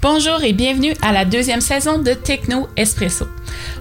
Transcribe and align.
Bonjour 0.00 0.44
et 0.44 0.52
bienvenue 0.52 0.94
à 1.02 1.10
la 1.10 1.24
deuxième 1.24 1.60
saison 1.60 1.98
de 1.98 2.12
Techno 2.12 2.68
Espresso. 2.76 3.26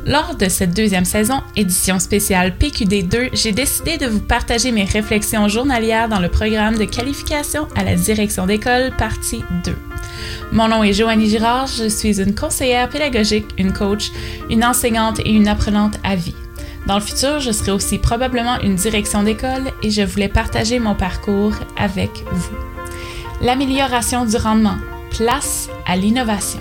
Lors 0.04 0.34
de 0.34 0.50
cette 0.50 0.74
deuxième 0.74 1.06
saison, 1.06 1.44
édition 1.56 2.00
spéciale 2.00 2.56
PQD2, 2.60 3.30
j'ai 3.34 3.52
décidé 3.52 4.00
de 4.00 4.08
vous 4.08 4.20
partager 4.20 4.72
mes 4.72 4.86
réflexions 4.86 5.48
journalières 5.48 6.10
dans 6.10 6.20
le 6.20 6.30
programme 6.30 6.76
de 6.76 6.86
qualification 6.86 7.68
à 7.76 7.84
la 7.84 7.94
direction 7.94 8.48
d'école 8.48 8.90
partie 8.98 9.44
2. 9.64 9.76
Mon 10.52 10.68
nom 10.70 10.84
est 10.84 10.94
Joannie 10.94 11.30
Girard, 11.30 11.68
je 11.68 11.88
suis 11.88 12.20
une 12.20 12.34
conseillère 12.34 12.90
pédagogique, 12.90 13.54
une 13.60 13.72
coach, 13.72 14.12
une 14.50 14.66
enseignante 14.66 15.20
et 15.20 15.30
une 15.30 15.48
apprenante 15.48 16.00
à 16.04 16.16
vie. 16.16 16.36
Dans 16.88 16.96
le 16.96 17.02
futur, 17.02 17.40
je 17.42 17.52
serai 17.52 17.74
aussi 17.74 18.00
probablement 18.00 18.60
une 18.62 18.74
direction 18.74 19.22
d'école 19.22 19.72
et 19.84 19.92
je 19.92 20.02
voulais 20.02 20.30
partager 20.30 20.80
mon 20.80 20.96
parcours 20.96 21.54
avec 21.78 22.10
vous. 22.32 22.58
L'amélioration 23.40 24.26
du 24.26 24.36
rendement, 24.36 24.78
place 25.18 25.70
à 25.86 25.98
l'innovation. 25.98 26.60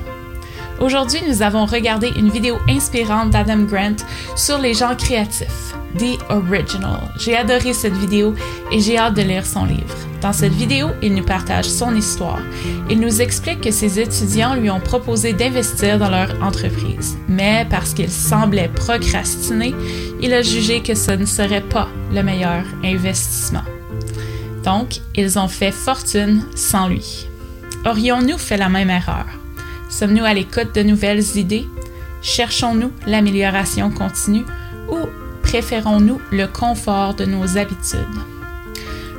Aujourd'hui, 0.81 1.21
nous 1.29 1.43
avons 1.43 1.67
regardé 1.67 2.11
une 2.17 2.31
vidéo 2.31 2.59
inspirante 2.69 3.31
d'Adam 3.31 3.65
Grant 3.65 3.97
sur 4.35 4.59
les 4.59 4.75
gens 4.75 4.95
créatifs, 4.95 5.75
The 5.99 6.19
Original. 6.31 7.01
J'ai 7.19 7.37
adoré 7.37 7.73
cette 7.73 7.97
vidéo 7.97 8.35
et 8.71 8.81
j'ai 8.81 8.99
hâte 8.99 9.15
de 9.15 9.23
lire 9.23 9.47
son 9.47 9.65
livre. 9.65 9.97
Dans 10.21 10.33
cette 10.33 10.53
vidéo, 10.53 10.89
il 11.03 11.15
nous 11.15 11.25
partage 11.25 11.67
son 11.67 11.95
histoire. 11.95 12.41
Il 12.91 13.01
nous 13.01 13.21
explique 13.21 13.61
que 13.61 13.71
ses 13.71 14.01
étudiants 14.01 14.55
lui 14.55 14.71
ont 14.71 14.81
proposé 14.81 15.33
d'investir 15.33 15.99
dans 15.99 16.11
leur 16.11 16.43
entreprise, 16.43 17.17
mais 17.29 17.67
parce 17.71 17.93
qu'il 17.95 18.11
semblait 18.11 18.69
procrastiner, 18.69 19.75
il 20.21 20.33
a 20.33 20.43
jugé 20.43 20.83
que 20.83 20.95
ce 20.95 21.13
ne 21.13 21.27
serait 21.27 21.61
pas 21.63 21.89
le 22.13 22.23
meilleur 22.23 22.65
investissement. 22.85 23.65
Donc, 24.65 25.01
ils 25.15 25.39
ont 25.39 25.49
fait 25.49 25.73
fortune 25.73 26.43
sans 26.55 26.89
lui. 26.89 27.29
Aurions-nous 27.85 28.39
fait 28.39 28.57
la 28.57 28.69
même 28.69 28.91
erreur? 28.91 29.27
Sommes-nous 29.89 30.25
à 30.25 30.35
l'écoute 30.35 30.75
de 30.75 30.83
nouvelles 30.83 31.37
idées? 31.37 31.67
Cherchons-nous 32.23 32.91
l'amélioration 33.07 33.91
continue 33.91 34.45
ou 34.89 34.99
préférons-nous 35.43 36.21
le 36.33 36.47
confort 36.47 37.15
de 37.15 37.25
nos 37.25 37.57
habitudes? 37.57 37.99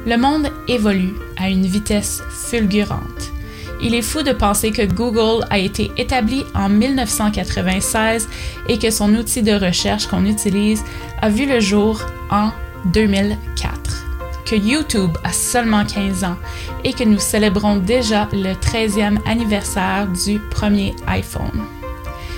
Le 0.05 0.17
monde 0.17 0.49
évolue 0.67 1.13
à 1.37 1.49
une 1.49 1.65
vitesse 1.65 2.21
fulgurante. 2.29 3.31
Il 3.81 3.93
est 3.93 4.01
fou 4.01 4.23
de 4.23 4.31
penser 4.31 4.71
que 4.71 4.85
Google 4.85 5.45
a 5.49 5.59
été 5.59 5.91
établi 5.97 6.43
en 6.55 6.67
1996 6.67 8.27
et 8.67 8.79
que 8.79 8.89
son 8.89 9.13
outil 9.15 9.43
de 9.43 9.53
recherche 9.53 10.07
qu'on 10.07 10.25
utilise 10.25 10.83
a 11.21 11.29
vu 11.29 11.45
le 11.45 11.59
jour 11.59 12.01
en 12.31 12.51
2004 12.93 13.86
que 14.47 14.55
YouTube 14.55 15.17
a 15.25 15.33
seulement 15.33 15.83
15 15.83 16.23
ans 16.23 16.37
et 16.85 16.93
que 16.93 17.03
nous 17.03 17.19
célébrons 17.19 17.77
déjà 17.77 18.29
le 18.31 18.53
13e 18.53 19.17
anniversaire 19.27 20.07
du 20.25 20.39
premier 20.39 20.95
iPhone. 21.07 21.65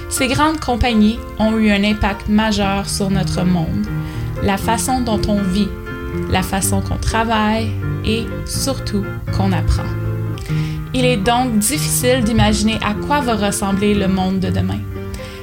Ces 0.09 0.27
grandes 0.27 0.59
compagnies 0.59 1.19
ont 1.37 1.55
eu 1.57 1.69
un 1.69 1.83
impact 1.83 2.27
majeur 2.27 2.89
sur 2.89 3.11
notre 3.11 3.43
monde, 3.43 3.85
la 4.41 4.57
façon 4.57 5.01
dont 5.01 5.21
on 5.27 5.43
vit, 5.43 5.69
la 6.31 6.41
façon 6.41 6.81
qu'on 6.81 6.97
travaille 6.97 7.69
et 8.03 8.25
surtout 8.47 9.05
qu'on 9.37 9.51
apprend. 9.51 9.83
Il 10.95 11.05
est 11.05 11.17
donc 11.17 11.59
difficile 11.59 12.23
d'imaginer 12.23 12.79
à 12.83 12.95
quoi 13.05 13.19
va 13.19 13.35
ressembler 13.35 13.93
le 13.93 14.07
monde 14.07 14.39
de 14.39 14.49
demain. 14.49 14.79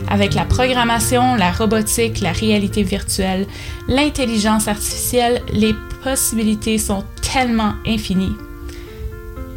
Avec 0.09 0.35
la 0.35 0.45
programmation, 0.45 1.37
la 1.37 1.53
robotique, 1.53 2.21
la 2.21 2.33
réalité 2.33 2.83
virtuelle, 2.83 3.47
l'intelligence 3.87 4.67
artificielle, 4.67 5.43
les 5.53 5.75
possibilités 6.07 6.79
sont 6.79 7.03
tellement 7.21 7.75
infinies. 7.85 8.37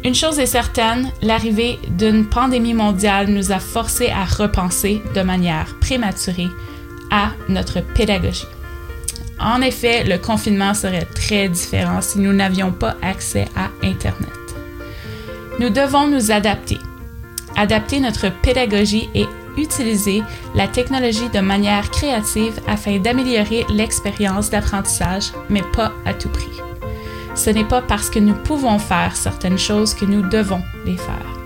Une 0.02 0.16
chose 0.16 0.40
est 0.40 0.46
certaine, 0.46 1.12
l'arrivée 1.22 1.78
d'une 1.96 2.26
pandémie 2.26 2.74
mondiale 2.74 3.28
nous 3.28 3.52
a 3.52 3.60
forcés 3.60 4.10
à 4.10 4.24
repenser 4.24 5.00
de 5.14 5.22
manière 5.22 5.76
prématurée 5.80 6.48
à 7.12 7.30
notre 7.48 7.80
pédagogie. 7.94 8.48
En 9.38 9.60
effet, 9.62 10.02
le 10.02 10.18
confinement 10.18 10.74
serait 10.74 11.06
très 11.14 11.48
différent 11.48 12.00
si 12.00 12.18
nous 12.18 12.32
n'avions 12.32 12.72
pas 12.72 12.96
accès 13.00 13.46
à 13.54 13.70
Internet. 13.86 14.28
Nous 15.60 15.70
devons 15.70 16.08
nous 16.08 16.32
adapter, 16.32 16.78
adapter 17.56 18.00
notre 18.00 18.28
pédagogie 18.42 19.08
et 19.14 19.26
utiliser 19.56 20.22
la 20.54 20.68
technologie 20.68 21.28
de 21.32 21.40
manière 21.40 21.90
créative 21.90 22.60
afin 22.66 22.98
d'améliorer 22.98 23.64
l'expérience 23.70 24.50
d'apprentissage, 24.50 25.32
mais 25.48 25.62
pas 25.74 25.92
à 26.04 26.14
tout 26.14 26.28
prix. 26.28 26.60
Ce 27.34 27.50
n'est 27.50 27.64
pas 27.64 27.82
parce 27.82 28.10
que 28.10 28.18
nous 28.18 28.34
pouvons 28.34 28.78
faire 28.78 29.16
certaines 29.16 29.58
choses 29.58 29.94
que 29.94 30.04
nous 30.04 30.22
devons 30.28 30.62
les 30.84 30.96
faire. 30.96 31.40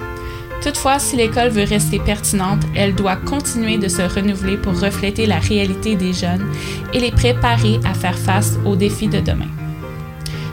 Toutefois, 0.62 0.98
si 0.98 1.16
l'école 1.16 1.50
veut 1.50 1.64
rester 1.64 1.98
pertinente, 1.98 2.62
elle 2.74 2.94
doit 2.94 3.16
continuer 3.16 3.76
de 3.76 3.86
se 3.86 4.00
renouveler 4.00 4.56
pour 4.56 4.80
refléter 4.80 5.26
la 5.26 5.38
réalité 5.38 5.94
des 5.94 6.14
jeunes 6.14 6.46
et 6.94 7.00
les 7.00 7.10
préparer 7.10 7.80
à 7.84 7.92
faire 7.92 8.16
face 8.16 8.58
aux 8.64 8.74
défis 8.74 9.08
de 9.08 9.20
demain. 9.20 9.50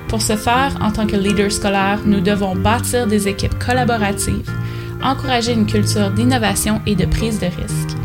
Pour 0.09 0.22
ce 0.22 0.35
faire, 0.35 0.78
en 0.81 0.91
tant 0.91 1.07
que 1.07 1.16
leader 1.16 1.50
scolaire, 1.50 2.00
nous 2.06 2.19
devons 2.19 2.53
bâtir 2.53 3.07
des 3.07 3.29
équipes 3.29 3.57
collaboratives, 3.57 4.51
encourager 5.03 5.53
une 5.53 5.66
culture 5.66 6.12
d'innovation 6.12 6.81
et 6.85 6.95
de 6.95 7.06
prise 7.06 7.39
de 7.39 7.47
risque, 7.47 7.97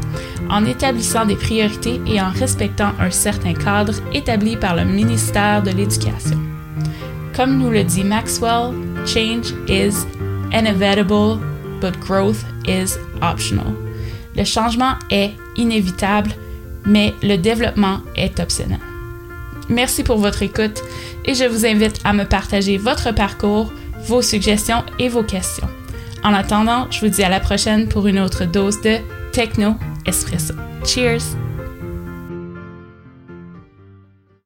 en 0.49 0.65
établissant 0.65 1.27
des 1.27 1.37
priorités 1.37 2.01
et 2.07 2.21
en 2.21 2.31
respectant 2.31 2.93
un 2.99 3.11
certain 3.11 3.55
cadre 3.55 3.95
établi 4.13 4.57
par 4.57 4.77
le 4.77 4.85
ministère 4.85 5.63
de 5.63 5.71
l'Éducation. 5.71 6.39
Comme 7.35 7.59
nous 7.59 7.71
le 7.71 7.85
dit 7.85 8.05
Maxwell, 8.05 8.73
change 9.05 9.53
is 9.69 10.07
inevitable, 10.53 11.39
but 11.81 11.99
growth 12.01 12.45
is 12.67 12.97
optional. 13.21 13.75
Le 14.37 14.45
changement 14.45 14.95
est 15.11 15.33
inévitable, 15.57 16.31
mais 16.85 17.15
le 17.23 17.37
développement 17.37 18.01
est 18.17 18.39
optionnel. 18.41 18.81
Merci 19.69 20.05
pour 20.05 20.19
votre 20.19 20.43
écoute 20.43 20.83
et 21.25 21.35
je 21.35 21.45
vous 21.45 21.67
invite 21.67 22.01
à 22.05 22.13
me 22.13 22.25
partager 22.25 22.79
votre 22.79 23.13
parcours, 23.13 23.73
vos 24.07 24.23
suggestions 24.23 24.85
et 24.99 25.09
vos 25.09 25.25
questions. 25.25 25.69
En 26.27 26.35
attendant, 26.35 26.91
je 26.91 26.99
vous 26.99 27.09
dis 27.09 27.23
à 27.23 27.29
la 27.29 27.39
prochaine 27.39 27.87
pour 27.89 28.09
une 28.09 28.19
autre 28.19 28.47
dose 28.47 28.81
de 28.81 28.97
Techno 29.31 29.77
Espresso. 30.07 30.55
Cheers! 30.85 31.46